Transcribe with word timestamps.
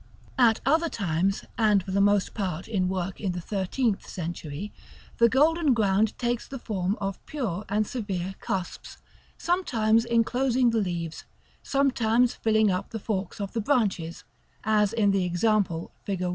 At 0.39 0.61
other 0.65 0.89
times, 0.89 1.45
and 1.59 1.83
for 1.83 1.91
the 1.91 2.01
most 2.01 2.33
part 2.33 2.67
in 2.67 2.89
work 2.89 3.21
in 3.21 3.33
the 3.33 3.39
thirteenth 3.39 4.09
century, 4.09 4.73
the 5.19 5.29
golden 5.29 5.75
ground 5.75 6.17
takes 6.17 6.47
the 6.47 6.57
form 6.57 6.97
of 6.99 7.23
pure 7.27 7.65
and 7.69 7.85
severe 7.85 8.33
cusps, 8.39 8.97
sometimes 9.37 10.03
enclosing 10.03 10.71
the 10.71 10.81
leaves, 10.81 11.25
sometimes 11.61 12.33
filling 12.33 12.71
up 12.71 12.89
the 12.89 12.99
forks 12.99 13.39
of 13.39 13.53
the 13.53 13.61
branches 13.61 14.23
(as 14.63 14.91
in 14.91 15.11
the 15.11 15.23
example 15.23 15.91
fig. 16.03 16.23